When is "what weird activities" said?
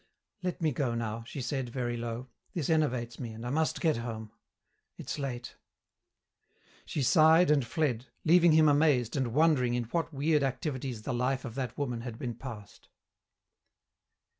9.83-11.03